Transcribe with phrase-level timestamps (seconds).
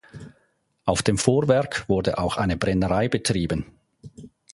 [0.83, 3.67] Auf dem Vorwerk wurde auch eine Brennerei betrieben.